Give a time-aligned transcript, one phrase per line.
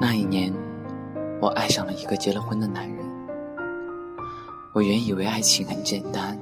[0.00, 0.50] 那一年，
[1.42, 3.04] 我爱上了一个结了婚的男人。
[4.72, 6.38] 我原以为爱情很简单，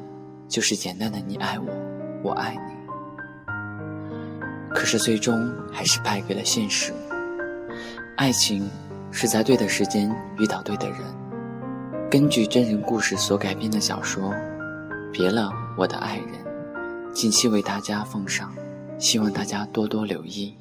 [0.47, 1.67] 就是简单的你爱我，
[2.23, 3.53] 我爱你。
[4.73, 6.93] 可是最终还是败给了现实。
[8.17, 8.71] 爱情
[9.11, 11.01] 是在对的时间遇到对的人。
[12.09, 14.31] 根据真人故事所改编的小说
[15.11, 16.29] 《别了我的爱人》，
[17.13, 18.55] 近期为大家奉上，
[18.99, 20.57] 希望大家多多留意。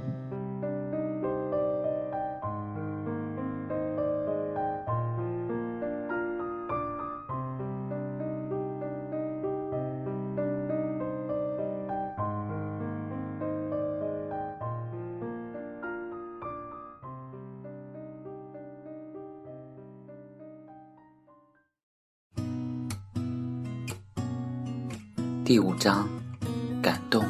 [25.47, 26.05] 第五章，
[26.81, 27.23] 感动。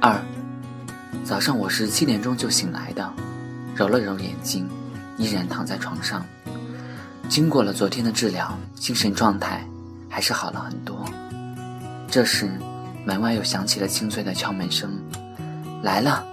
[0.00, 0.20] 二，
[1.24, 3.08] 早上我是七点钟就醒来的，
[3.76, 4.68] 揉了揉眼睛，
[5.18, 6.26] 依然躺在床上。
[7.28, 9.64] 经过了昨天的治疗，精神状态
[10.10, 11.04] 还是好了很多。
[12.08, 12.50] 这时，
[13.04, 14.90] 门外又响起了清脆的敲门声。
[15.80, 16.26] 来了，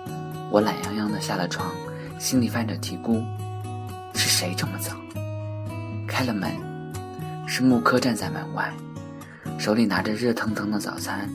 [0.49, 1.69] 我懒洋洋的下了床，
[2.17, 3.23] 心里泛着嘀咕：
[4.15, 4.93] 是谁这么早？
[6.07, 6.51] 开了门，
[7.45, 8.73] 是木柯站在门外。
[9.57, 11.29] 手里拿着热腾腾的早餐，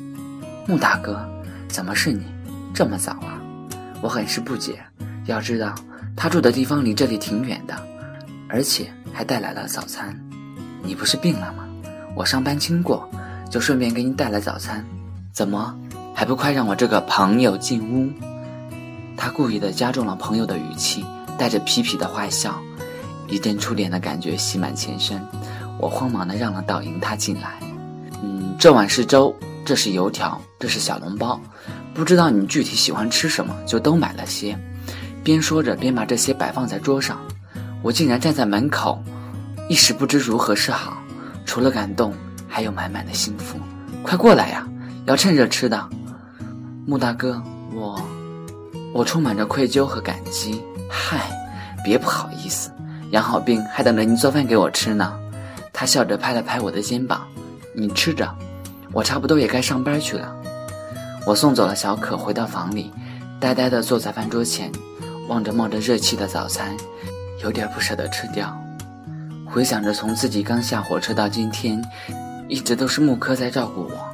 [0.67, 1.21] 穆大哥，
[1.69, 2.25] 怎么是你？
[2.73, 3.41] 这么早啊？
[4.01, 4.79] 我很是不解。
[5.27, 5.75] 要知道，
[6.17, 7.75] 他住的地方离这里挺远的，
[8.49, 10.19] 而且还带来了早餐。
[10.83, 11.65] 你不是病了吗？
[12.15, 13.09] 我上班经过，
[13.51, 14.85] 就顺便给你带来早餐。
[15.33, 15.77] 怎么，
[16.15, 18.11] 还不快让我这个朋友进屋？
[19.17, 21.05] 他故意的加重了朋友的语气，
[21.39, 22.61] 带着痞痞的坏笑，
[23.29, 25.21] 一阵触电的感觉袭满全身。
[25.79, 27.59] 我慌忙的让了道，迎他进来。
[28.61, 31.41] 这碗是粥，这是油条，这是小笼包，
[31.95, 34.55] 不知道你具体喜欢吃什么，就都买了些。
[35.25, 37.19] 边说着边把这些摆放在桌上，
[37.81, 39.03] 我竟然站在门口，
[39.71, 40.99] 一时不知如何是好。
[41.47, 42.13] 除了感动，
[42.47, 43.59] 还有满满的幸福。
[44.03, 44.69] 快过来呀，
[45.07, 45.89] 要趁热吃的。
[46.87, 47.43] 穆大哥，
[47.73, 47.99] 我，
[48.93, 50.63] 我充满着愧疚和感激。
[50.87, 51.31] 嗨，
[51.83, 52.71] 别不好意思，
[53.13, 55.19] 养好病还等着你做饭给我吃呢。
[55.73, 57.23] 他笑着拍了拍我的肩膀，
[57.75, 58.31] 你吃着。
[58.93, 60.35] 我差不多也该上班去了，
[61.25, 62.93] 我送走了小可，回到房里，
[63.39, 64.71] 呆呆地坐在饭桌前，
[65.29, 66.77] 望着冒着热气的早餐，
[67.43, 68.57] 有点不舍得吃掉。
[69.47, 71.81] 回想着从自己刚下火车到今天，
[72.49, 74.13] 一直都是木柯在照顾我，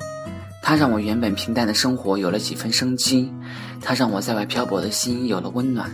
[0.62, 3.32] 他让我原本平淡的生活有了几分生机，
[3.80, 5.90] 他让我在外漂泊的心有了温暖，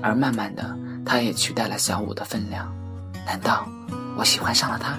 [0.00, 0.74] 而慢慢的，
[1.04, 2.74] 他也取代了小五的分量。
[3.26, 3.66] 难道
[4.16, 4.98] 我喜欢上了他？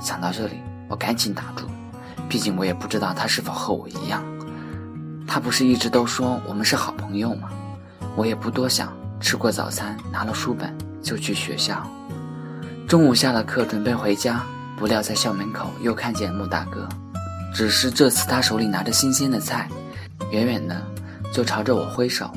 [0.00, 1.66] 想到这里，我赶紧打住。
[2.28, 4.22] 毕竟我也不知道他是否和我一样，
[5.26, 7.48] 他不是一直都说我们是好朋友吗？
[8.16, 11.84] 我也不多想，吃过早餐，拿了书本就去学校。
[12.86, 14.44] 中午下了课，准备回家，
[14.76, 16.88] 不料在校门口又看见穆大哥，
[17.54, 19.68] 只是这次他手里拿着新鲜的菜，
[20.30, 20.80] 远远的
[21.32, 22.30] 就朝着我挥手。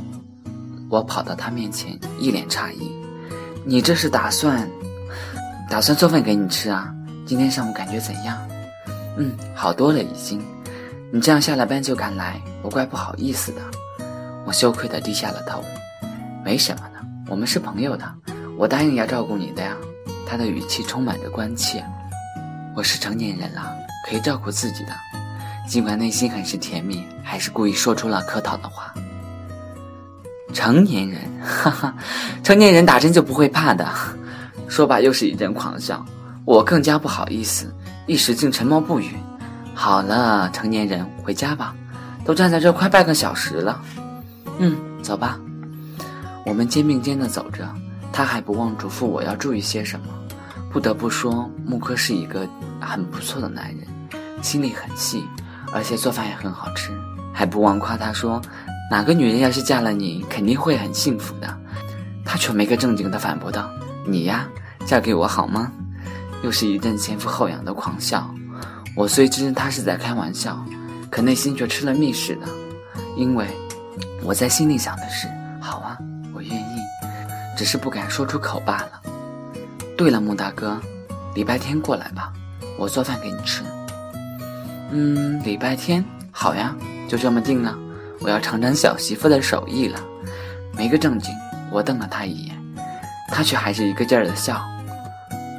[0.89, 2.91] 我跑到他面前，一脸诧异
[3.65, 4.67] ：“你这是打算
[5.69, 6.93] 打算做饭给你吃啊？
[7.25, 8.37] 今天上午感觉怎样？”
[9.17, 10.41] 嗯，好多了已经。
[11.11, 13.61] 你这样下了班就赶来，我怪不好意思的。
[14.45, 15.63] 我羞愧的低下了头。
[16.43, 18.05] 没什么的，我们是朋友的，
[18.57, 19.75] 我答应要照顾你的呀。
[20.25, 21.83] 他的语气充满着关切。
[22.75, 23.75] 我是成年人了，
[24.07, 24.91] 可以照顾自己的。
[25.67, 28.93] 尽管内心很是甜蜜，还是故意说出了客套的话。
[30.53, 31.95] 成年人，哈哈，
[32.43, 33.87] 成年人打针就不会怕的。
[34.67, 36.05] 说罢又是一阵狂笑。
[36.47, 37.75] 我更加不好意思。
[38.05, 39.17] 一时竟沉默不语。
[39.75, 41.75] 好了，成年人，回家吧。
[42.23, 43.81] 都站在这快半个小时了。
[44.57, 45.37] 嗯，走吧。
[46.45, 47.67] 我们肩并肩的走着，
[48.13, 50.05] 他还不忘嘱咐我要注意些什么。
[50.71, 52.47] 不得不说，木柯是一个
[52.79, 53.85] 很不错的男人，
[54.41, 55.25] 心里很细，
[55.73, 56.93] 而且做饭也很好吃。
[57.33, 58.41] 还不忘夸他说，
[58.89, 61.57] 哪个女人要是嫁了你，肯定会很幸福的。
[62.23, 63.69] 他却没个正经的反驳道
[64.07, 64.47] ：“你呀，
[64.85, 65.69] 嫁给我好吗？”
[66.43, 68.29] 又是一阵前赴后仰的狂笑，
[68.95, 70.63] 我虽知他是在开玩笑，
[71.09, 72.47] 可内心却吃了蜜似的，
[73.15, 73.47] 因为
[74.23, 75.27] 我在心里想的是：
[75.59, 75.97] 好啊，
[76.33, 76.79] 我愿意，
[77.57, 79.01] 只是不敢说出口罢了。
[79.97, 80.79] 对了，穆大哥，
[81.33, 82.31] 礼拜天过来吧，
[82.77, 83.63] 我做饭给你吃。
[84.91, 86.75] 嗯，礼拜天好呀，
[87.07, 87.77] 就这么定了。
[88.19, 89.99] 我要尝尝小媳妇的手艺了。
[90.75, 91.33] 没个正经，
[91.71, 92.55] 我瞪了他一眼，
[93.29, 94.63] 他却还是一个劲儿的笑。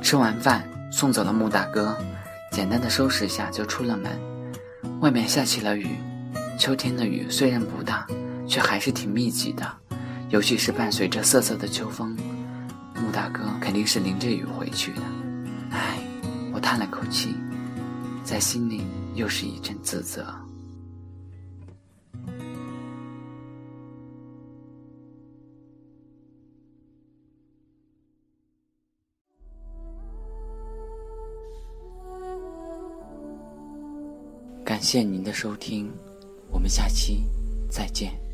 [0.03, 1.97] 吃完饭送走了穆大哥
[2.50, 4.11] 简单的收拾一下就出了门。
[5.00, 5.89] 外面下起了雨
[6.59, 8.06] 秋天的雨虽然不大
[8.47, 9.65] 却还是挺密集的
[10.29, 12.17] 尤其是伴随着瑟瑟的秋风
[12.95, 15.03] 穆大哥肯定是淋着雨回去的。
[15.71, 15.99] 唉
[16.53, 17.35] 我叹了口气
[18.25, 18.85] 在心里
[19.15, 20.35] 又是一阵自责
[34.78, 35.90] 感谢您的收听
[36.52, 37.25] 我们下期
[37.69, 38.27] 再见。